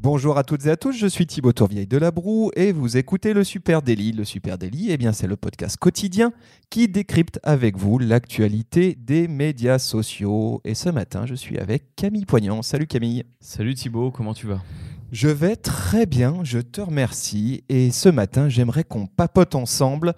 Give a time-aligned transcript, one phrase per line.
[0.00, 2.96] Bonjour à toutes et à tous, je suis Thibaut Tourvieille de la Broue et vous
[2.96, 4.12] écoutez le Super Daily.
[4.12, 6.32] Le Super Daily, eh bien, c'est le podcast quotidien
[6.70, 10.60] qui décrypte avec vous l'actualité des médias sociaux.
[10.64, 12.62] Et ce matin, je suis avec Camille Poignant.
[12.62, 13.24] Salut Camille.
[13.40, 14.62] Salut Thibaut, comment tu vas?
[15.10, 17.64] Je vais très bien, je te remercie.
[17.68, 20.14] Et ce matin, j'aimerais qu'on papote ensemble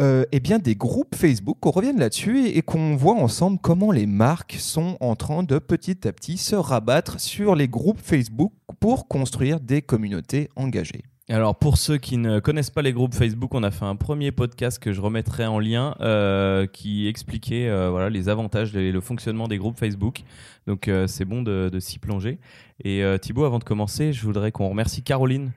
[0.00, 4.06] euh, eh bien, des groupes Facebook, qu'on revienne là-dessus et, qu'on voit ensemble comment les
[4.06, 9.06] marques sont en train de petit à petit se rabattre sur les groupes Facebook pour
[9.06, 11.04] construire des communautés engagées.
[11.30, 14.32] Alors pour ceux qui ne connaissent pas les groupes Facebook, on a fait un premier
[14.32, 19.00] podcast que je remettrai en lien euh, qui expliquait euh, voilà, les avantages et le
[19.00, 20.22] fonctionnement des groupes Facebook.
[20.66, 22.40] Donc c'est bon de, de s'y plonger.
[22.82, 25.52] Et Thibaut, avant de commencer, je voudrais qu'on remercie Caroline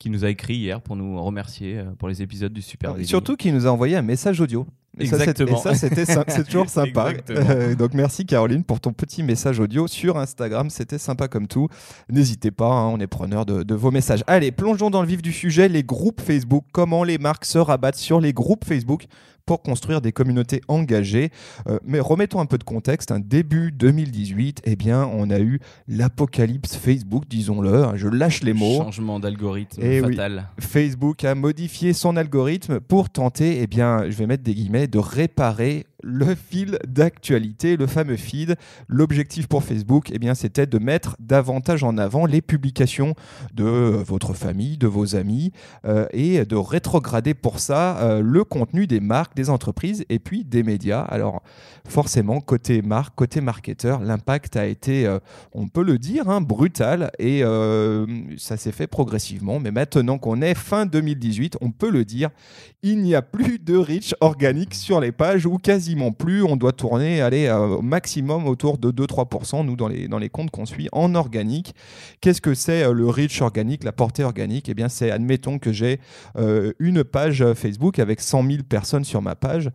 [0.00, 3.06] qui nous a écrit hier pour nous remercier euh, pour les épisodes du Super Daily.
[3.06, 4.66] Surtout qui nous a envoyé un message audio.
[4.98, 5.58] Et ça, c'est- Exactement.
[5.58, 7.12] Et ça, c'était c'est toujours sympa.
[7.30, 10.68] Euh, donc, merci Caroline pour ton petit message audio sur Instagram.
[10.70, 11.68] C'était sympa comme tout.
[12.08, 14.24] N'hésitez pas, hein, on est preneur de, de vos messages.
[14.26, 16.64] Allez, plongeons dans le vif du sujet les groupes Facebook.
[16.72, 19.04] Comment les marques se rabattent sur les groupes Facebook
[19.50, 21.30] pour construire des communautés engagées.
[21.68, 23.10] Euh, mais remettons un peu de contexte.
[23.10, 23.18] hein.
[23.18, 27.74] Début 2018, eh bien, on a eu l'apocalypse Facebook, disons-le.
[27.82, 27.92] hein.
[27.96, 28.76] Je lâche les mots.
[28.78, 30.14] Changement d'algorithme Eh oui.
[30.14, 30.46] fatal.
[30.60, 34.98] Facebook a modifié son algorithme pour tenter, eh bien, je vais mettre des guillemets, de
[35.00, 38.56] réparer le fil d'actualité, le fameux feed.
[38.88, 43.14] L'objectif pour Facebook, eh bien, c'était de mettre davantage en avant les publications
[43.54, 45.52] de votre famille, de vos amis,
[45.84, 50.44] euh, et de rétrograder pour ça euh, le contenu des marques, des entreprises et puis
[50.44, 51.00] des médias.
[51.02, 51.42] Alors,
[51.88, 55.18] forcément, côté marque, côté marketeur, l'impact a été, euh,
[55.52, 57.42] on peut le dire, hein, brutal et
[58.36, 59.60] ça s'est fait progressivement.
[59.60, 62.30] Mais maintenant qu'on est fin 2018, on peut le dire,
[62.82, 65.58] il n'y a plus de reach organique sur les pages ou
[66.12, 66.42] plus.
[66.42, 70.28] On doit tourner, aller euh, au maximum autour de 2-3%, nous, dans les, dans les
[70.28, 71.74] comptes qu'on suit en organique.
[72.20, 74.68] Qu'est-ce que c'est euh, le reach organique, la portée organique?
[74.68, 76.00] Eh bien, c'est, admettons que j'ai
[76.36, 79.70] euh, une page Facebook avec 100 000 personnes sur ma page.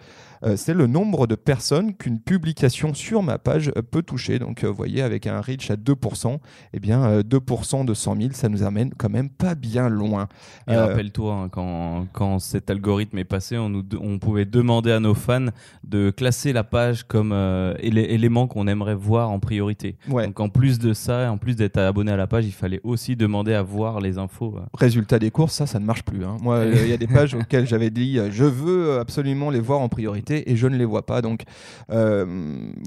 [0.45, 4.37] Euh, c'est le nombre de personnes qu'une publication sur ma page euh, peut toucher.
[4.39, 6.39] Donc, euh, vous voyez, avec un reach à 2%,
[6.73, 10.27] eh bien, euh, 2% de 100 000, ça nous amène quand même pas bien loin.
[10.67, 14.45] Et Euh, rappelle-toi, hein, quand, quand cet algorithme est passé, on, nous, de- on pouvait
[14.45, 15.47] demander à nos fans
[15.83, 19.97] de classer la page comme euh, élé- élément qu'on aimerait voir en priorité.
[20.09, 20.27] Ouais.
[20.27, 23.15] Donc en plus de ça, en plus d'être abonné à la page, il fallait aussi
[23.15, 24.55] demander à voir les infos.
[24.57, 24.61] euh.
[24.77, 26.23] Résultat des courses, ça, ça ne marche plus.
[26.23, 26.37] hein.
[26.41, 29.59] Moi, euh, il y a des pages auxquelles j'avais dit euh, je veux absolument les
[29.59, 31.21] voir en priorité et je ne les vois pas.
[31.21, 31.43] Donc,
[31.89, 32.25] euh,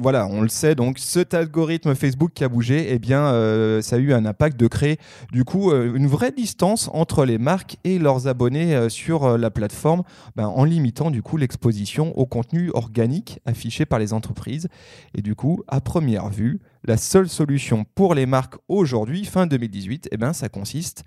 [0.00, 0.74] voilà, on le sait.
[0.74, 4.58] Donc, cet algorithme Facebook qui a bougé, eh bien, euh, ça a eu un impact
[4.58, 4.98] de créer,
[5.32, 10.02] du coup, euh, une vraie distance entre les marques et leurs abonnés sur la plateforme,
[10.36, 14.68] ben, en limitant, du coup, l'exposition au contenu organique affiché par les entreprises.
[15.14, 20.08] Et du coup, à première vue, la seule solution pour les marques aujourd'hui, fin 2018,
[20.10, 21.04] eh ben, ça consiste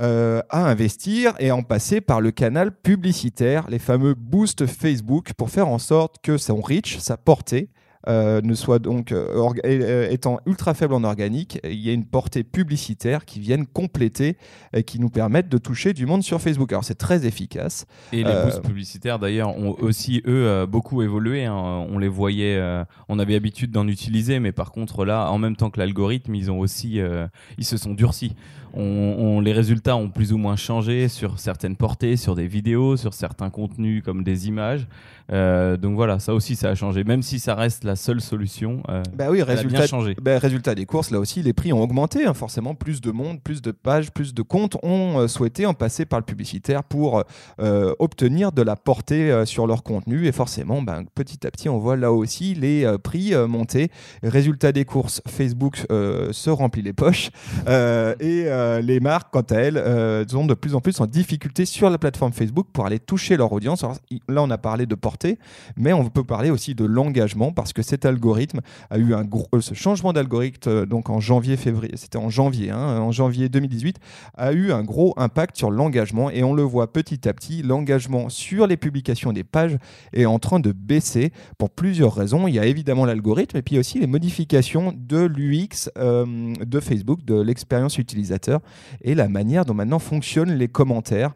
[0.00, 5.50] euh, à investir et en passer par le canal publicitaire, les fameux boosts Facebook, pour
[5.50, 7.68] faire en sorte que son reach, sa portée,
[8.08, 12.42] ne soit donc euh, euh, étant ultra faible en organique, il y a une portée
[12.42, 14.36] publicitaire qui vienne compléter
[14.72, 16.72] et qui nous permettent de toucher du monde sur Facebook.
[16.72, 17.86] Alors c'est très efficace.
[18.12, 21.44] Et les Euh, boosts publicitaires, d'ailleurs, ont aussi, eux, euh, beaucoup évolué.
[21.44, 21.86] hein.
[21.90, 25.56] On les voyait, euh, on avait l'habitude d'en utiliser, mais par contre, là, en même
[25.56, 27.26] temps que l'algorithme, ils ont aussi, euh,
[27.58, 28.34] ils se sont durcis.
[28.74, 32.96] On, on- les résultats ont plus ou moins changé sur certaines portées, sur des vidéos,
[32.96, 34.86] sur certains contenus comme des images.
[35.30, 37.04] Euh, donc voilà, ça aussi, ça a changé.
[37.04, 40.16] Même si ça reste la seule solution, euh, Bah oui, elle a bien résultat, changé.
[40.20, 42.26] Ben, résultat des courses, là aussi, les prix ont augmenté.
[42.26, 42.34] hein.
[42.34, 46.04] Forcément, plus de monde, plus de pages, plus de comptes ont euh, souhaité en passer
[46.04, 47.22] par le publicitaire pour
[47.60, 50.26] euh, obtenir de la portée euh, sur leur contenu.
[50.26, 53.90] Et forcément, ben, petit à petit, on voit là aussi les euh, prix euh, monter.
[54.22, 57.30] Résultat des courses, Facebook euh, se remplit les poches.
[57.68, 61.06] Euh, et euh, les marques, quant à elles, euh, sont de plus en plus en
[61.06, 63.84] difficulté sur la plateforme Facebook pour aller toucher leur audience.
[63.84, 63.96] Alors,
[64.28, 65.38] là, on a parlé de portée,
[65.76, 69.48] mais on peut parler aussi de l'engagement parce que cet algorithme a eu un gros,
[69.54, 73.48] euh, ce changement d'algorithme euh, donc en janvier février c'était en janvier hein, en janvier
[73.48, 73.98] 2018
[74.36, 78.28] a eu un gros impact sur l'engagement et on le voit petit à petit l'engagement
[78.28, 79.76] sur les publications des pages
[80.12, 82.48] est en train de baisser pour plusieurs raisons.
[82.48, 87.24] Il y a évidemment l'algorithme et puis aussi les modifications de l'UX euh, de Facebook
[87.24, 88.60] de l'expérience utilisateur
[89.02, 91.32] et la manière dont maintenant fonctionnent les commentaires.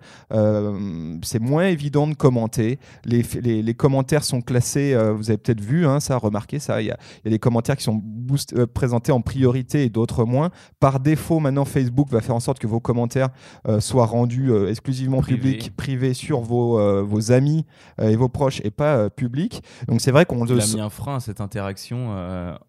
[1.23, 2.79] C'est moins évident de commenter.
[3.05, 6.81] Les, commentaires sont classés, vous avez peut-être vu, hein, ça, remarqué ça.
[6.83, 9.85] Il y a, il y a des commentaires qui sont boost- euh, présentés en priorité
[9.85, 10.51] et d'autres moins.
[10.81, 13.29] Par défaut, maintenant, Facebook va faire en sorte que vos commentaires
[13.69, 17.65] euh, soient rendus euh, exclusivement publics, privés sur vos, vos amis
[18.01, 19.63] et vos proches et pas publics.
[19.89, 22.11] Donc c'est vrai qu'on Il a mis un frein à cette interaction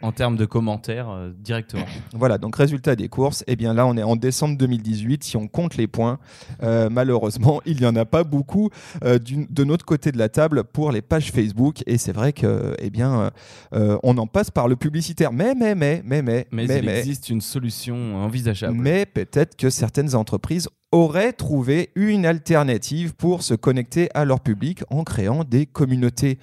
[0.02, 1.10] en termes de commentaires
[1.40, 1.86] directement.
[2.14, 5.48] Voilà, donc résultat des courses, eh bien là on est en décembre 2018, si on
[5.48, 6.20] compte les points,
[6.62, 8.70] malheureusement il n'y en a pas beaucoup
[9.02, 12.90] de notre côté de la table pour les pages Facebook et c'est vrai que eh
[12.90, 13.32] bien
[13.74, 16.86] euh, on en passe par le publicitaire, mais mais mais mais mais Mais, mais il
[16.86, 18.78] mais, existe une solution envisageable.
[18.78, 24.84] mais peut-être que certaines entreprises auraient trouvé une alternative pour se connecter à leur public
[24.90, 26.40] en créant des communautés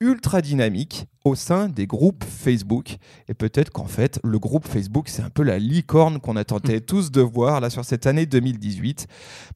[0.00, 2.96] ultra dynamiques au sein des groupes Facebook.
[3.28, 7.10] Et peut-être qu'en fait, le groupe Facebook, c'est un peu la licorne qu'on attendait tous
[7.10, 9.06] de voir là sur cette année 2018,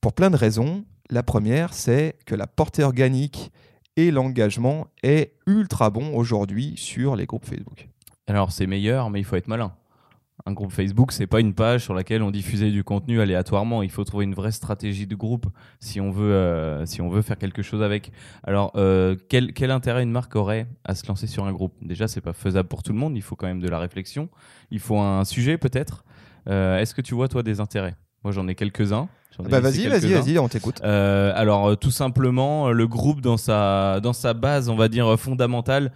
[0.01, 0.85] pour plein de raisons.
[1.11, 3.51] La première, c'est que la portée organique
[4.01, 7.89] et l'engagement est ultra bon aujourd'hui sur les groupes Facebook.
[8.27, 9.75] Alors c'est meilleur, mais il faut être malin.
[10.47, 13.83] Un groupe Facebook, c'est pas une page sur laquelle on diffusait du contenu aléatoirement.
[13.83, 15.47] Il faut trouver une vraie stratégie de groupe
[15.81, 18.11] si on veut, euh, si on veut faire quelque chose avec.
[18.43, 21.75] Alors, euh, quel, intérêt une marque aurait à se lancer sur un groupe?
[21.83, 23.17] Déjà, c'est pas faisable pour tout le monde.
[23.17, 24.31] Il faut quand même de la réflexion.
[24.71, 26.07] Il faut un sujet peut-être.
[26.49, 27.97] Euh, Est-ce que tu vois toi des intérêts?
[28.25, 29.09] Moi, j'en ai quelques-uns.
[29.39, 30.83] Ai Bah vas-y, vas-y, vas-y, on t'écoute.
[30.85, 34.89] Euh, alors euh, tout simplement, euh, le groupe dans sa dans sa base, on va
[34.89, 35.93] dire fondamentale,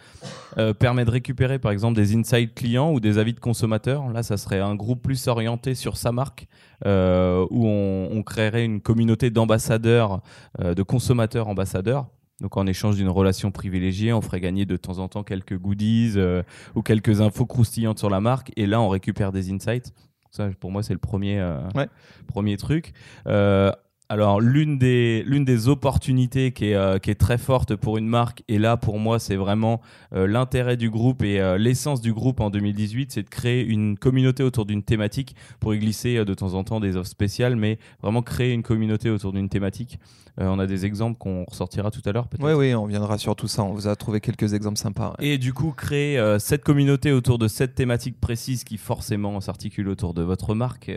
[0.56, 4.08] euh, permet de récupérer par exemple des insights clients ou des avis de consommateurs.
[4.08, 6.46] Là, ça serait un groupe plus orienté sur sa marque,
[6.86, 10.22] euh, où on, on créerait une communauté d'ambassadeurs,
[10.62, 12.06] de consommateurs ambassadeurs.
[12.40, 16.14] Donc en échange d'une relation privilégiée, on ferait gagner de temps en temps quelques goodies
[16.16, 16.42] euh,
[16.74, 18.52] ou quelques infos croustillantes sur la marque.
[18.56, 19.92] Et là, on récupère des insights.
[20.34, 21.86] Ça, pour moi, c'est le premier, euh, Ouais.
[22.26, 22.92] premier truc.
[23.28, 23.70] Euh,
[24.14, 28.06] alors, l'une des, l'une des opportunités qui est, euh, qui est très forte pour une
[28.06, 29.80] marque, et là, pour moi, c'est vraiment
[30.12, 33.98] euh, l'intérêt du groupe et euh, l'essence du groupe en 2018, c'est de créer une
[33.98, 37.80] communauté autour d'une thématique pour y glisser de temps en temps des offres spéciales, mais
[38.02, 39.98] vraiment créer une communauté autour d'une thématique.
[40.36, 42.44] On a des exemples qu'on ressortira tout à l'heure, peut-être.
[42.44, 43.62] Oui, oui, on viendra sur tout ça.
[43.62, 45.10] On vous a trouvé quelques exemples sympas.
[45.10, 45.28] ouais.
[45.28, 50.12] Et du coup, créer cette communauté autour de cette thématique précise qui forcément s'articule autour
[50.12, 50.90] de votre marque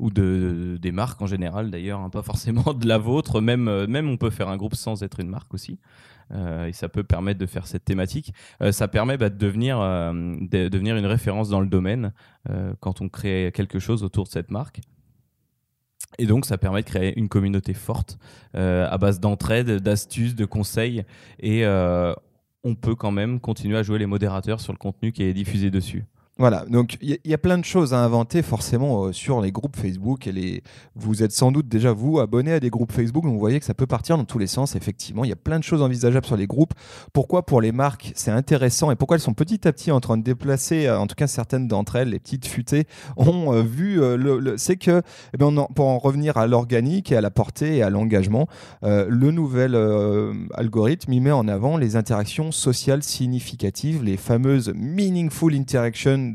[0.00, 3.40] ou de, des marques en général d'ailleurs, hein, forcément de la vôtre.
[3.40, 5.78] Même, euh, même on peut faire un groupe sans être une marque aussi.
[6.32, 8.32] Euh, et ça peut permettre de faire cette thématique.
[8.62, 12.12] Euh, ça permet bah, de, devenir, de devenir une référence dans le domaine
[12.80, 14.80] quand on crée quelque chose autour de cette marque.
[16.18, 18.18] Et donc, ça permet de créer une communauté forte
[18.54, 21.04] à base d'entraide, d'astuces, de conseils.
[21.38, 25.32] Et on peut quand même continuer à jouer les modérateurs sur le contenu qui est
[25.32, 26.04] diffusé dessus.
[26.40, 29.76] Voilà, donc il y, a- plein de choses à inventer forcément euh, sur les groupes
[29.76, 30.26] Facebook.
[30.26, 30.62] Et les...
[30.96, 33.66] Vous êtes sans doute déjà, vous, abonné à des groupes Facebook, donc vous voyez que
[33.66, 34.74] ça peut partir dans tous les sens.
[34.74, 36.72] Effectivement, il y a plein de choses envisageables sur les groupes.
[37.12, 40.16] Pourquoi pour les marques c'est intéressant et pourquoi elles sont petit à petit en train
[40.16, 42.86] de déplacer, euh, en tout cas certaines d'entre elles, les petites futées,
[43.18, 44.00] ont euh, vu,
[44.56, 45.02] c'est que,
[45.34, 48.48] eh ben, en- pour en revenir à l'organique et à la portée et à l'engagement,
[48.82, 49.76] le nouvel
[50.54, 56.29] algorithme il met en avant les interactions sociales significatives, les fameuses meaningful interactions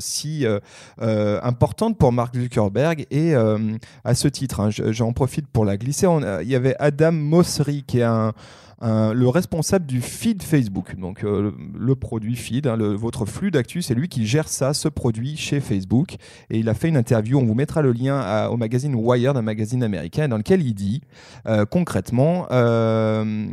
[0.00, 0.58] si euh,
[1.02, 3.06] euh, importantes pour Mark Zuckerberg.
[3.10, 3.58] Et euh,
[4.04, 6.06] à ce titre, hein, je- j'en profite pour la glisser.
[6.42, 8.32] Il y avait Adam Mosseri qui est un
[8.80, 13.94] le responsable du feed Facebook, donc euh, le, produit feed, hein, votre flux d'actu, c'est
[13.94, 16.16] lui qui gère ça, ce produit chez Facebook.
[16.48, 19.42] Et il a fait une interview, on vous mettra le lien au magazine Wired, un
[19.42, 21.02] magazine américain, dans lequel il dit
[21.46, 23.46] euh, concrètement, euh,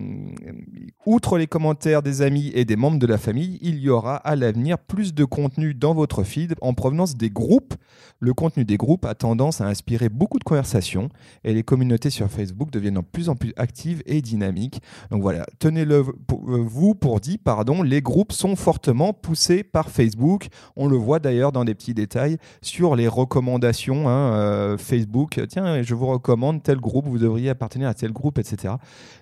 [1.05, 4.35] outre les commentaires des amis et des membres de la famille, il y aura à
[4.35, 7.73] l'avenir plus de contenu dans votre feed en provenance des groupes.
[8.19, 11.09] Le contenu des groupes a tendance à inspirer beaucoup de conversations
[11.43, 14.81] et les communautés sur Facebook deviennent de plus en plus actives et dynamiques.
[15.21, 20.47] Voilà, tenez-le euh, vous pour dit, pardon, les groupes sont fortement poussés par Facebook.
[20.75, 25.39] On le voit d'ailleurs dans des petits détails sur les recommandations hein, euh, Facebook.
[25.49, 28.75] Tiens, je vous recommande tel groupe, vous devriez appartenir à tel groupe, etc.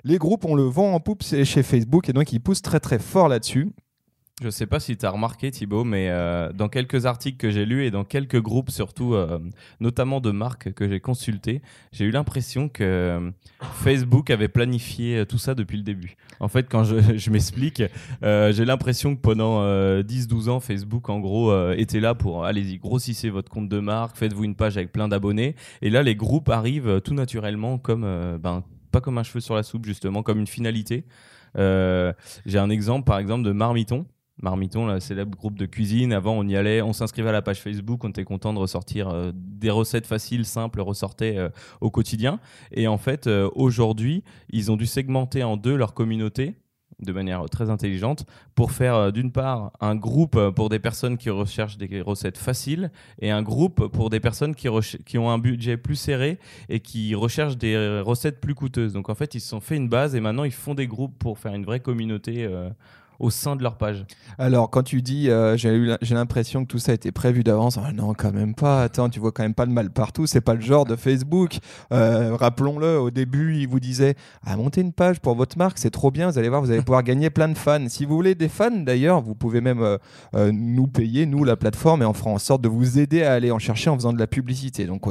[0.03, 2.99] Les groupes, on le vend en poupe chez Facebook et donc ils poussent très très
[2.99, 3.71] fort là-dessus.
[4.43, 7.65] Je sais pas si tu as remarqué Thibaut, mais euh, dans quelques articles que j'ai
[7.65, 9.39] lus et dans quelques groupes surtout, euh,
[9.79, 11.61] notamment de marques que j'ai consultés,
[11.93, 16.17] j'ai eu l'impression que euh, Facebook avait planifié euh, tout ça depuis le début.
[16.41, 17.81] En fait, quand je, je m'explique,
[18.23, 22.77] euh, j'ai l'impression que pendant euh, 10-12 ans, Facebook en gros était là pour allez-y,
[22.77, 25.55] grossissez votre compte de marque, faites-vous une page avec plein d'abonnés.
[25.81, 28.01] Et là, les groupes arrivent tout naturellement comme,
[28.43, 31.05] ben, pas comme un cheveu sur la soupe justement, comme une finalité.
[31.55, 34.05] J'ai un exemple par exemple de Marmiton.
[34.41, 36.11] Marmiton, le célèbre groupe de cuisine.
[36.13, 39.09] Avant, on y allait, on s'inscrivait à la page Facebook, on était content de ressortir
[39.09, 41.49] euh, des recettes faciles, simples, ressortaient euh,
[41.81, 42.39] au quotidien.
[42.71, 46.55] Et en fait, euh, aujourd'hui, ils ont dû segmenter en deux leur communauté.
[46.99, 48.25] de manière très intelligente
[48.55, 52.89] pour faire d'une part un groupe pour des personnes qui recherchent des recettes faciles
[53.19, 54.69] et un groupe pour des personnes qui,
[55.05, 56.39] qui ont un budget plus serré
[56.69, 58.93] et qui recherchent des recettes plus coûteuses.
[58.93, 61.17] Donc en fait, ils se sont fait une base et maintenant ils font des groupes
[61.19, 62.47] pour faire une vraie communauté
[63.19, 64.05] au sein de leur page.
[64.37, 67.91] Alors, quand tu dis, euh, j'ai l'impression que tout ça a été prévu d'avance, ah
[67.93, 68.83] non, quand même pas.
[68.83, 70.27] Attends, tu vois quand même pas le mal partout.
[70.27, 71.57] C'est pas le genre de Facebook.
[71.91, 75.89] Euh, rappelons-le, au début, il vous disait, ah, montez une page pour votre marque, c'est
[75.89, 76.29] trop bien.
[76.29, 77.85] Vous allez voir, vous allez pouvoir gagner plein de fans.
[77.87, 82.01] Si vous voulez des fans, d'ailleurs, vous pouvez même euh, nous payer, nous, la plateforme,
[82.01, 84.19] et on fera en sorte de vous aider à aller en chercher en faisant de
[84.19, 84.85] la publicité.
[84.85, 85.03] Donc,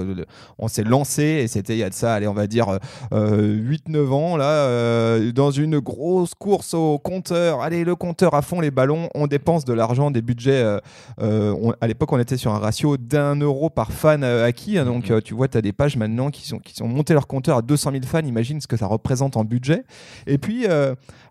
[0.59, 2.79] on s'est lancé, et c'était il y a de ça, allez, on va dire
[3.13, 7.63] 8-9 ans, là, dans une grosse course au compteur.
[7.63, 10.63] Allez, le compteur à fond les ballons, on dépense de l'argent, des budgets.
[10.63, 10.79] Euh,
[11.21, 14.79] euh, à l'époque, on était sur un ratio d'un euro par fan euh, acquis.
[14.79, 15.23] Hein, donc, mhm.
[15.23, 17.63] tu vois, tu as des pages maintenant qui sont, qui sont montées leur compteur à
[17.63, 18.21] 200 000 fans.
[18.21, 19.85] Imagine ce que ça représente en budget.
[20.27, 20.67] Et puis,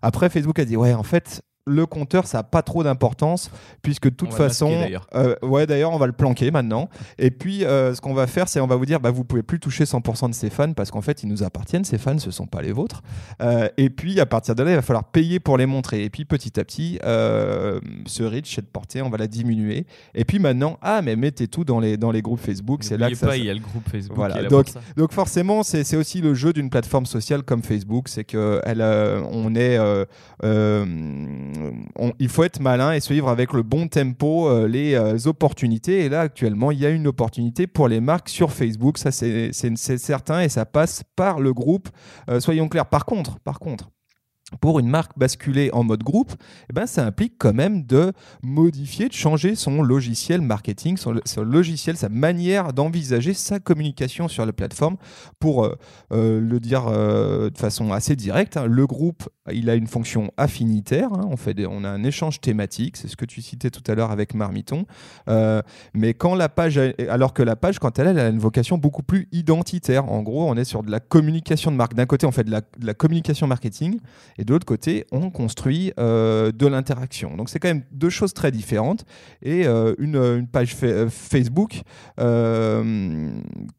[0.02, 3.50] après, Facebook a dit Ouais, en fait, le compteur, ça n'a pas trop d'importance,
[3.82, 4.70] puisque de toute façon.
[5.14, 6.90] Euh, ouais, d'ailleurs, on va le planquer maintenant.
[7.18, 9.42] Et puis, euh, ce qu'on va faire, c'est on va vous dire bah, vous pouvez
[9.42, 12.26] plus toucher 100% de ces fans, parce qu'en fait, ils nous appartiennent, ces fans, ce
[12.26, 13.02] ne sont pas les vôtres.
[13.42, 16.04] Euh, et puis, à partir de là, il va falloir payer pour les montrer.
[16.04, 19.86] Et puis, petit à petit, ce reach, cette portée, on va la diminuer.
[20.14, 22.84] Et puis maintenant, ah, mais mettez tout dans les, dans les groupes Facebook.
[22.84, 23.36] C'est là que ça.
[23.36, 24.16] il y a le groupe Facebook.
[24.16, 24.42] Voilà.
[24.44, 24.66] donc,
[24.96, 28.08] donc, forcément, c'est aussi le jeu d'une plateforme sociale comme Facebook.
[28.08, 28.60] C'est qu'on
[29.32, 29.78] on est
[32.18, 36.04] il faut être malin et suivre avec le bon tempo euh, les euh, opportunités.
[36.04, 38.98] Et là, actuellement, il y a une opportunité pour les marques sur Facebook.
[38.98, 41.88] Ça, c'est certain et ça passe par le groupe.
[42.28, 42.86] Euh, soyons clairs.
[42.86, 43.90] Par contre, par contre,
[44.60, 46.32] pour une marque basculer en mode groupe,
[46.68, 51.96] eh ben, ça implique quand même de modifier, de changer son logiciel marketing, son, logiciel,
[51.96, 54.96] sa manière d'envisager sa communication sur la plateforme.
[55.40, 55.76] Pour euh,
[56.12, 60.30] euh, le dire euh, de façon assez directe, hein, le groupe, il a une fonction
[60.36, 61.12] affinitaire.
[61.12, 61.28] Hein.
[61.30, 64.10] on, fait on a un échange thématique, c'est ce que tu citais tout à l'heure
[64.10, 64.86] avec Marmiton.
[65.94, 69.02] mais quand la page, alors que la page, quand elle, elle a une vocation beaucoup
[69.02, 70.10] plus identitaire.
[70.10, 71.94] En gros, on est sur de la communication de marque.
[71.94, 73.98] D'un côté, on fait de la, communication marketing
[74.38, 77.36] et de l'autre côté, on construit euh, de l'interaction.
[77.36, 79.04] Donc c'est quand même deux choses très différentes.
[79.42, 81.82] Et euh, une, page euh, Facebook,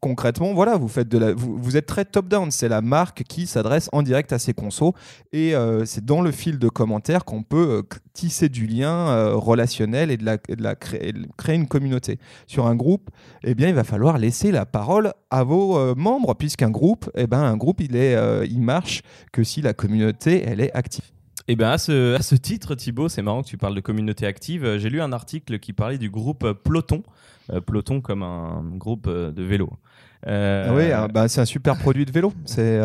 [0.00, 2.50] concrètement, voilà, vous, faites de la, vous, êtes très top-down.
[2.50, 4.92] C'est la marque qui s'adresse en direct à ses consos.
[5.32, 10.18] Et c'est dans le fil de commentaires qu'on peut tisser du lien relationnel et
[10.78, 12.18] créer, une communauté.
[12.46, 13.10] Sur un groupe,
[13.44, 17.40] eh bien, il va falloir laisser la parole à vos membres, puisqu'un groupe, eh ben,
[17.40, 21.04] un groupe, il, marche que si la communauté est active.
[21.48, 24.64] Eh bien à ce, titre, Thibaut, c'est marrant que tu parles de communauté active.
[24.64, 27.04] Euh, j'ai lu un article qui parlait du groupe Peloton.
[27.52, 29.70] Euh, Peloton comme un groupe euh, de vélo.
[30.26, 32.32] Ah oui, ah, bah, c'est un super produit de vélo.
[32.44, 32.80] C'est,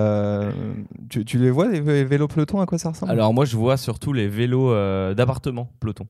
[1.10, 3.12] tu, tu, les vois, les vélos Peloton, à quoi ça ressemble?
[3.12, 4.74] Alors moi, je vois surtout les vélos
[5.14, 6.06] d'appartement Peloton.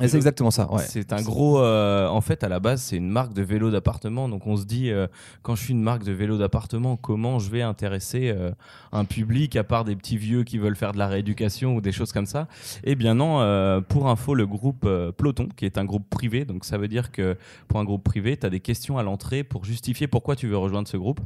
[0.00, 0.72] C'est exactement ça.
[0.72, 0.82] Ouais.
[0.82, 1.60] C'est un gros.
[1.60, 4.28] Euh, en fait, à la base, c'est une marque de vélo d'appartement.
[4.28, 5.06] Donc, on se dit, euh,
[5.42, 8.50] quand je suis une marque de vélo d'appartement, comment je vais intéresser euh,
[8.90, 11.92] un public à part des petits vieux qui veulent faire de la rééducation ou des
[11.92, 12.48] choses comme ça?
[12.82, 13.82] Eh bien, non.
[13.88, 17.36] pour info, le groupe Peloton, qui est un groupe privé, donc ça veut dire que
[17.68, 20.58] pour un groupe privé, tu as des questions à l'entrée pour justifier pourquoi tu veux
[20.58, 21.20] rejoindre ce groupe.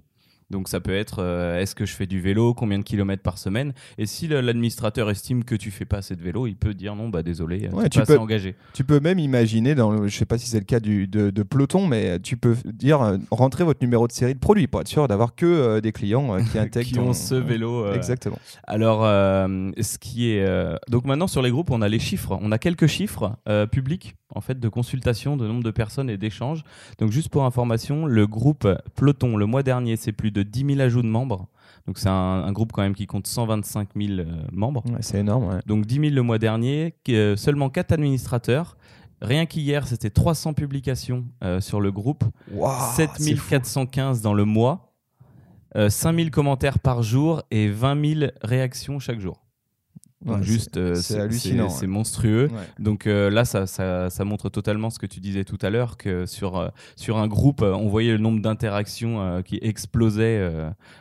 [0.51, 3.37] Donc ça peut être euh, est-ce que je fais du vélo, combien de kilomètres par
[3.37, 3.75] semaine?
[3.99, 7.11] Et si l'administrateur estime que tu fais pas assez de vélo, il peut dire non,
[7.11, 8.55] bah désolé, tu peux, engagé.
[8.73, 11.87] Tu peux même imaginer, dans, je sais pas si c'est le cas du, de, Peloton,
[11.87, 15.07] mais tu peux dire euh, rentrer votre numéro de série de produit pour être sûr
[15.07, 17.93] d'avoir que euh, des clients qui intègrent qui ont ce vélo.
[17.93, 18.39] Exactement.
[18.67, 20.47] Alors, ce qui est
[20.89, 23.37] donc maintenant sur les groupes, on a les chiffres, on a quelques chiffres
[23.71, 26.63] publics en fait de consultation, de nombre de personnes et d'échanges.
[26.99, 30.81] Donc juste pour information, le groupe Peloton le mois dernier, c'est plus de 10 000
[30.81, 31.49] ajouts de membres.
[31.87, 34.85] Donc c'est un, groupe quand même qui compte 125 000 euh, membres.
[35.01, 35.61] c'est énorme.
[35.67, 38.77] Donc 10 000 le mois dernier, euh, seulement 4 administrateurs.
[39.23, 42.25] Rien qu'hier, c'était 300 publications euh, sur le groupe,
[42.95, 43.11] 7
[43.49, 44.93] 415 dans le mois,
[45.75, 49.48] 5 000 commentaires par jour et 20 000 réactions chaque jour
[50.41, 51.69] juste, euh, c'est hallucinant.
[51.69, 52.49] C'est monstrueux.
[52.79, 55.97] Donc euh, là, ça, ça, ça, montre totalement ce que tu disais tout à l'heure,
[55.97, 60.51] que sur, euh, sur un groupe, on voyait le nombre d'interactions qui explosait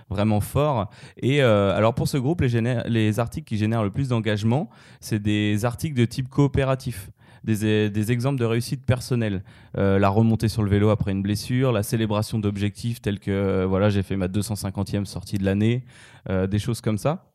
[0.09, 0.89] vraiment fort.
[1.21, 4.69] Et alors pour ce groupe, les, les articles qui génèrent le plus d'engagement,
[4.99, 7.09] c'est des articles de type coopératif.
[7.43, 9.43] Des, des, exemples de réussite personnelle.
[9.75, 14.03] la remontée sur le vélo après une blessure, la célébration d'objectifs tels que voilà, j'ai
[14.03, 15.85] fait ma 250e sortie de l'année,
[16.29, 17.31] des choses comme ça.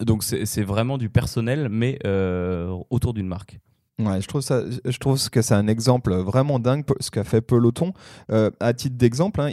[0.00, 3.58] Donc c'est vraiment du personnel, mais euh, autour d'une marque.
[3.98, 7.42] Ouais, je trouve ça, je trouve que c'est un exemple vraiment dingue ce qu'a fait
[7.42, 7.92] Peloton.
[8.32, 9.50] Euh, à titre d'exemple, hein,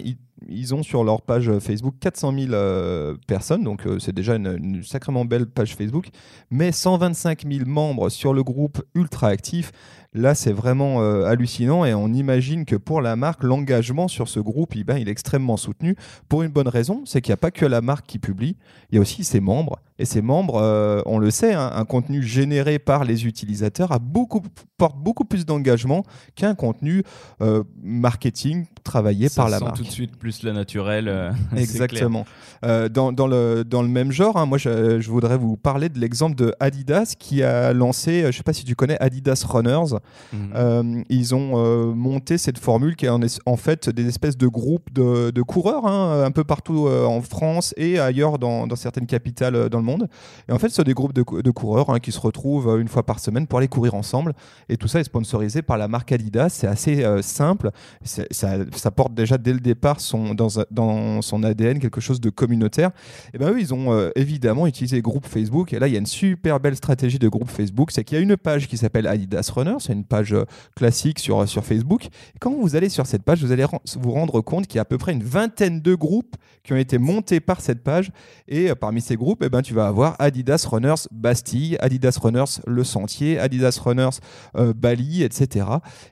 [0.48, 5.48] ils ont sur leur page Facebook 400 000 personnes, donc c'est déjà une, sacrément belle
[5.48, 6.08] page Facebook,
[6.50, 9.72] mais 125 000 membres sur le groupe ultra actif.
[10.14, 14.40] Là, c'est vraiment euh, hallucinant et on imagine que pour la marque, l'engagement sur ce
[14.40, 15.96] groupe, eh ben, il est extrêmement soutenu
[16.30, 18.56] pour une bonne raison, c'est qu'il n'y a pas que la marque qui publie,
[18.90, 19.80] il y a aussi ses membres.
[20.00, 24.00] Et ces membres, euh, on le sait, hein, un contenu généré par les utilisateurs a
[24.00, 24.44] beaucoup,
[24.78, 26.04] porte beaucoup plus d'engagement
[26.36, 27.04] qu'un contenu
[27.42, 29.78] euh, marketing travaillé par la marque.
[29.78, 31.34] tout de suite plus la naturelle.
[31.58, 32.26] Exactement.
[32.64, 36.00] dans, dans, le, dans le même genre, hein, moi je, je, voudrais vous parler de
[36.00, 39.97] l'exemple de Adidas qui a lancé, je ne sais pas si tu connais Adidas Runners.
[40.34, 41.04] Mhm.
[41.10, 45.32] ils ont monté cette formule qui est en, en, fait des espèces de groupes de,
[45.32, 49.80] de coureurs hein, un peu partout en France et ailleurs dans, dans certaines capitales dans
[49.80, 50.08] le monde.
[50.50, 53.04] Et en fait, c'est des groupes de, coureurs hein, qui se retrouvent euh, une fois
[53.04, 54.34] par semaine pour aller courir ensemble.
[54.70, 56.50] Et tout ça est sponsorisé par la marque Adidas.
[56.50, 57.72] C'est assez euh, simple.
[58.04, 62.30] Ça, ça, porte déjà dès le départ son, dans, dans, son ADN quelque chose de
[62.30, 62.92] communautaire.
[63.34, 65.74] Et ben eux, ils ont euh, évidemment utilisé le groupe Facebook.
[65.74, 67.92] Et là, il y a une super belle stratégie de groupe Facebook.
[67.92, 69.52] C'est qu'il y a une page qui s'appelle Adidas
[69.90, 70.36] Une page
[70.76, 72.08] classique sur, sur Facebook.
[72.40, 73.66] Quand vous allez sur cette page, vous allez
[74.00, 76.78] vous rendre compte qu'il y a à peu près une vingtaine de groupes qui ont
[76.78, 78.12] été montés par cette page.
[78.48, 82.84] Et parmi ces groupes, et ben, tu vas avoir Adidas Runners Bastille, Adidas Runners Le
[82.84, 84.20] Sentier, Adidas Runners
[84.58, 85.66] euh, Bali, etc.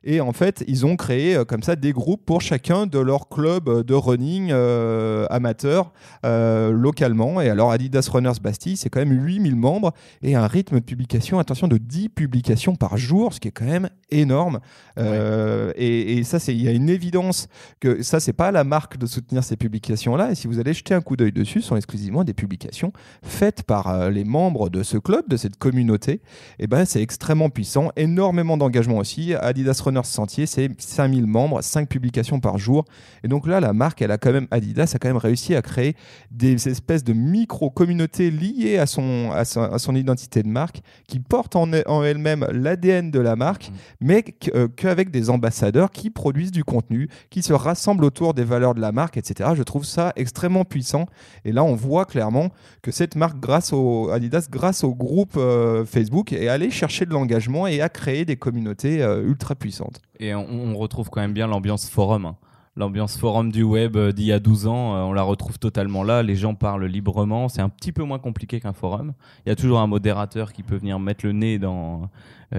[0.04, 3.30] Et en fait, ils ont créé euh, comme ça des groupes pour chacun de leurs
[3.30, 5.92] clubs de running euh, amateurs
[6.24, 7.42] localement.
[7.42, 11.40] Et alors, Adidas Runners Bastille, c'est quand même 8000 membres et un rythme de publication,
[11.40, 14.60] attention, de 10 publications par jour, ce qui est quand même énorme.
[14.98, 17.48] Et, et, ça, il y a une évidence
[17.80, 20.32] que ça, c'est pas la marque de soutenir ces publications-là.
[20.32, 22.94] Et si vous allez jeter un coup d'œil dessus, ce sont exclusivement des publications
[23.24, 26.22] faites par euh, les membres de ce club, de cette communauté, et
[26.60, 27.92] eh ben, c'est extrêmement puissant.
[27.96, 29.34] Énormément d'engagement aussi.
[29.36, 32.86] Adidas Runners Sentier, c'est 5000 membres, 5 publications par jour.
[33.24, 35.62] Et donc là, la marque, elle a quand même, Adidas a quand même réussi à
[35.62, 35.96] créer
[36.32, 41.70] des espèces de micro-communautés liées à son, à, son, identité de marque, qui portent en,
[41.86, 43.74] en elles-mêmes l'ADN de la marque, mmh.
[44.02, 48.76] mais euh, qu'avec des ambassadeurs qui produisent du contenu, qui se rassemblent autour des valeurs
[48.76, 49.52] de la marque, etc.
[49.56, 51.06] Je trouve ça extrêmement puissant.
[51.44, 52.50] Et là, on voit clairement
[52.82, 57.12] que cette marque, grâce au Adidas, grâce au groupe euh, Facebook, est allée chercher de
[57.12, 60.02] l'engagement et a créé des communautés euh, ultra puissantes.
[60.20, 62.26] Et on, retrouve quand même bien l'ambiance forum.
[62.26, 62.36] Hein.
[62.78, 66.24] L'ambiance forum du web d'il y a 12 ans, on la retrouve totalement là.
[66.24, 67.48] Les gens parlent librement.
[67.48, 69.14] C'est un petit peu moins compliqué qu'un forum.
[69.46, 72.10] Il y a toujours un modérateur qui peut venir mettre le nez dans,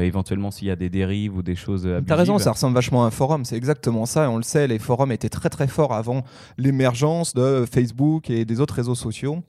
[0.02, 3.04] éventuellement s'il y a des dérives ou des choses Tu as raison, ça ressemble vachement
[3.04, 5.68] à un forum, c'est exactement ça, et on le sait, les forums étaient très très
[5.68, 6.24] forts avant
[6.58, 9.42] l'émergence de Facebook et des autres réseaux sociaux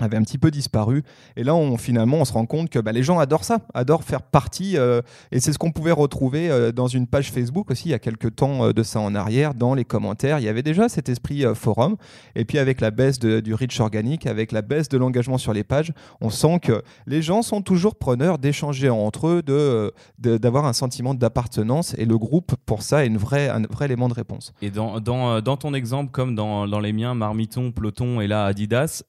[0.00, 1.04] avait un petit peu disparu.
[1.36, 4.02] Et là, on, finalement, on se rend compte que bah, les gens adorent ça, adorent
[4.02, 4.76] faire partie.
[4.76, 7.94] Euh, et c'est ce qu'on pouvait retrouver euh, dans une page Facebook aussi, il y
[7.94, 10.40] a quelques temps euh, de ça en arrière, dans les commentaires.
[10.40, 11.96] Il y avait déjà cet esprit forum.
[12.34, 15.62] Et puis, avec la baisse du reach organique, avec la baisse de l'engagement sur les
[15.62, 20.72] pages, on sent que les gens sont toujours preneurs d'échanger entre eux, de, d'avoir un
[20.72, 21.94] sentiment d'appartenance.
[21.98, 24.52] Et le groupe, pour ça, est une vraie, un vrai élément de réponse.
[24.60, 28.46] Et dans, dans, dans ton exemple, comme dans, dans les miens, Marmiton, Peloton et là
[28.46, 29.02] Adidas,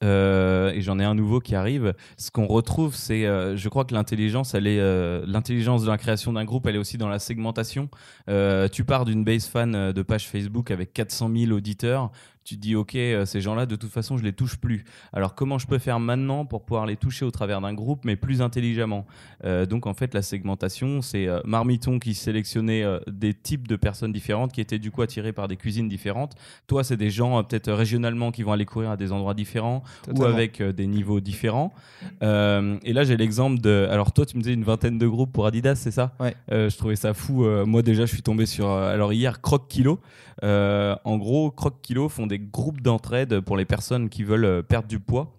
[0.76, 1.94] et j'en ai un nouveau qui arrive.
[2.18, 5.96] Ce qu'on retrouve, c'est, euh, je crois que l'intelligence, elle est, euh, l'intelligence de la
[5.96, 7.88] création d'un groupe, elle est aussi dans la segmentation.
[8.28, 12.10] Euh, tu pars d'une base fan de page Facebook avec 400 000 auditeurs
[12.46, 14.84] tu te dis ok euh, ces gens-là de toute façon je les touche plus.
[15.12, 18.14] Alors comment je peux faire maintenant pour pouvoir les toucher au travers d'un groupe mais
[18.14, 19.04] plus intelligemment?
[19.44, 24.12] Euh, donc en fait la segmentation c'est euh, Marmiton qui sélectionnait des types de personnes
[24.12, 26.36] différentes qui étaient du coup attirées par des cuisines différentes.
[26.68, 29.82] Toi c'est des gens peut-être régionalement qui vont aller courir à des endroits différents
[30.14, 31.74] ou avec des niveaux différents.
[32.22, 35.46] Et là j'ai l'exemple de alors toi tu me disais une vingtaine de groupes pour
[35.46, 36.14] Adidas c'est ça?
[36.20, 36.36] Ouais.
[36.48, 39.98] je trouvais ça fou moi déjà je suis tombé sur alors hier Croc Kilo.
[40.42, 44.88] En gros Croc Kilo font des groupes d'entraide pour les personnes qui veulent euh, perdre
[44.88, 45.32] du poids.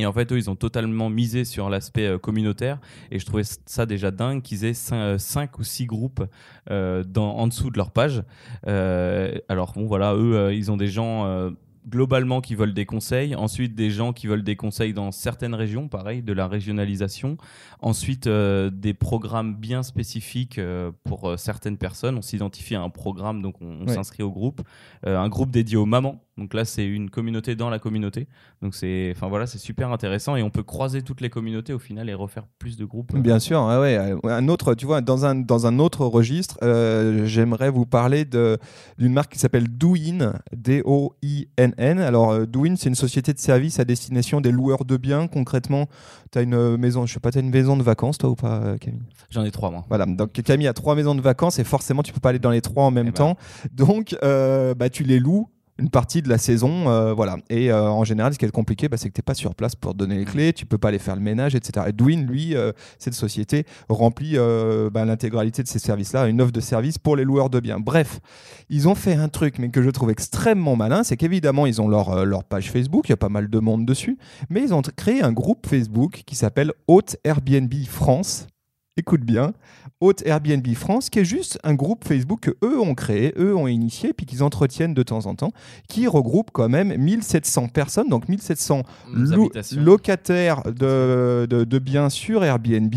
[0.00, 2.78] Et en fait, eux, ils ont totalement misé sur l'aspect euh, communautaire.
[3.10, 5.18] Et je trouvais ça déjà dingue qu'ils aient 5, euh,
[5.58, 6.24] ou 6 groupes
[6.70, 8.22] en dessous de leur page.
[8.64, 11.50] alors, bon, voilà, eux, ils ont des gens
[11.88, 15.88] globalement qui veulent des conseils, ensuite des gens qui veulent des conseils dans certaines régions,
[15.88, 17.36] pareil, de la régionalisation,
[17.80, 22.90] ensuite euh, des programmes bien spécifiques euh, pour euh, certaines personnes, on s'identifie à un
[22.90, 24.60] programme, donc on, s'inscrit au groupe,
[25.04, 28.28] un groupe dédié aux mamans, donc là c'est une communauté dans la communauté,
[28.60, 31.78] donc c'est, enfin voilà, c'est super intéressant et on peut croiser toutes les communautés au
[31.78, 33.16] final et refaire plus de groupes.
[33.16, 36.58] Bien sûr, ouais, un autre, tu vois, dans un, dans un autre registre,
[37.24, 43.32] j'aimerais vous parler d'une marque qui s'appelle Douyin, D-O-I-N alors, euh, Douin, c'est une société
[43.32, 45.26] de services à destination des loueurs de biens.
[45.26, 45.86] Concrètement,
[46.32, 48.30] tu as une euh, maison, je sais pas, tu as une maison de vacances, toi
[48.30, 49.02] ou pas, euh, Camille?
[49.30, 49.84] J'en ai trois, moi.
[49.88, 52.50] Voilà, donc Camille a trois maisons de vacances et forcément, tu peux pas aller dans
[52.50, 53.14] les trois en même eh ben.
[53.14, 53.36] temps.
[53.72, 57.36] Donc, bah, tu les loues une partie de la saison, euh, voilà.
[57.50, 59.54] Et euh, en général, ce qui est compliqué, bah, c'est que tu n'es pas sur
[59.54, 61.86] place pour te donner les clés, tu peux pas aller faire le ménage, etc.
[61.88, 64.36] Et Dwin, lui, euh, cette société remplit
[64.92, 67.78] bah, l'intégralité de ces services-là, une offre de service pour les loueurs de biens.
[67.78, 68.20] Bref,
[68.68, 71.88] ils ont fait un truc, mais que je trouve extrêmement malin, c'est qu'évidemment, ils ont
[71.88, 74.18] leur, leur page Facebook, il y a pas mal de monde dessus,
[74.50, 78.46] mais ils ont créé un groupe Facebook qui s'appelle Haute Airbnb France
[78.98, 79.52] écoute bien,
[80.00, 83.66] Haute Airbnb France, qui est juste un groupe Facebook que eux ont créé, eux ont
[83.66, 85.52] initié, puis qu'ils entretiennent de temps en temps,
[85.88, 88.82] qui regroupe quand même 1700 personnes, donc 1700
[89.76, 92.94] locataires de, de, biens sur Airbnb,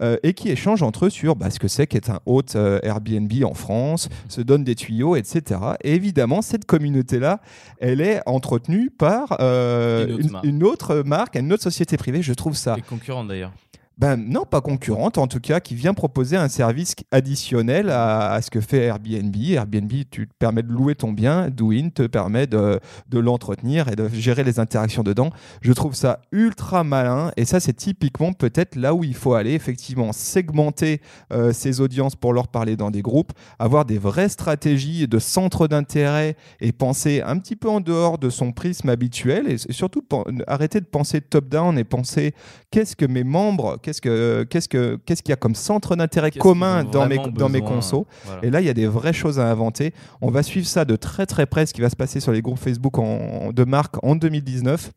[0.00, 2.80] euh, et qui échangent entre eux sur bah, ce que c'est qu'être un hôte euh,
[2.82, 5.60] Airbnb en France, se donnent des tuyaux, etc.
[5.82, 7.40] Et évidemment, cette communauté-là,
[7.80, 12.22] elle est entretenue par euh, une, autre marque, une autre société privée.
[12.22, 12.76] Je trouve ça.
[12.88, 13.52] Concurrente d'ailleurs
[13.98, 18.50] ben, non, pas concurrente, en tout cas, qui vient proposer un service additionnel à, ce
[18.50, 19.34] que fait Airbnb.
[19.34, 22.78] Airbnb, tu te permets de louer ton bien, Douyin te permet de,
[23.08, 25.30] de l'entretenir et de gérer les interactions dedans.
[25.62, 29.54] Je trouve ça ultra malin et ça, c'est typiquement peut-être là où il faut aller,
[29.54, 31.00] effectivement, segmenter
[31.32, 35.68] euh, ses audiences pour leur parler dans des groupes, avoir des vraies stratégies de centre
[35.68, 40.06] d'intérêt et penser un petit peu en dehors de son prisme habituel et surtout
[40.46, 42.34] arrêter de penser top-down et penser
[42.70, 46.32] qu'est-ce que mes membres qu'est-ce que qu'est-ce que qu'est-ce qu'il y a comme centre d'intérêt
[46.32, 48.04] commun dans mes dans mes consos.
[48.42, 49.94] Et là, il y a des vraies choses à inventer.
[50.20, 52.42] On va suivre ça de très très près, ce qui va se passer sur les
[52.42, 54.90] groupes Facebook en, de marque en 2019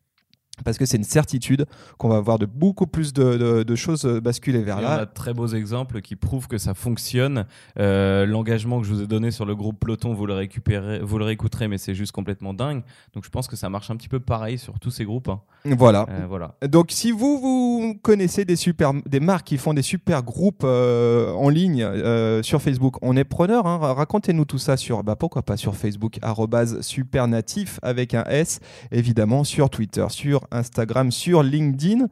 [0.64, 1.66] parce que c'est une certitude
[1.98, 4.96] qu'on va voir de beaucoup plus de, choses basculer vers là.
[4.98, 7.46] On a de très beaux exemples qui prouvent que ça fonctionne.
[7.78, 11.18] Euh, l'engagement que je vous ai donné sur le groupe Peloton, vous le récupérez, vous
[11.18, 12.82] le réécouterez, mais c'est juste complètement dingue.
[13.14, 15.28] Donc je pense que ça marche un petit peu pareil sur tous ces groupes.
[15.28, 15.40] Hein.
[15.64, 16.06] Voilà.
[16.08, 16.54] Euh, voilà.
[16.66, 21.32] Donc si vous, vous connaissez des, super, des marques qui font des super groupes euh,
[21.32, 21.86] en ligne
[22.42, 23.66] sur Facebook, on est preneur.
[23.66, 23.78] Hein.
[23.78, 26.18] Racontez-nous tout ça sur, bah, pourquoi pas sur Facebook,
[26.80, 32.06] supernatif avec un S, évidemment sur Twitter, sur Instagram, sur LinkedIn.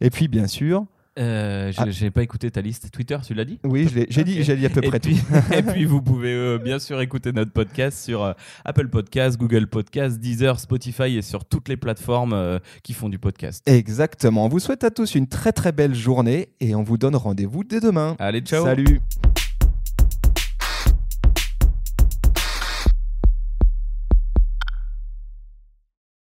[0.00, 0.86] Et puis, bien sûr,
[1.18, 2.10] euh, j'ai ah.
[2.10, 4.80] pas écouté ta liste Twitter, tu l'as dit Oui, j'ai dit, j'ai dit à peu
[4.80, 5.10] près tout.
[5.52, 8.32] et puis vous pouvez euh, bien sûr écouter notre podcast sur euh,
[8.64, 13.18] Apple Podcast, Google Podcast, Deezer, Spotify et sur toutes les plateformes euh, qui font du
[13.18, 13.62] podcast.
[13.68, 14.46] Exactement.
[14.46, 17.62] On vous souhaite à tous une très très belle journée et on vous donne rendez-vous
[17.62, 18.16] dès demain.
[18.18, 18.64] Allez, ciao.
[18.64, 19.00] Salut.